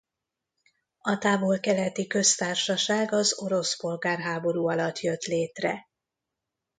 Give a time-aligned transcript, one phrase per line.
[1.01, 5.87] A Távol-keleti Köztársaság az orosz polgárháború alatt jött létre.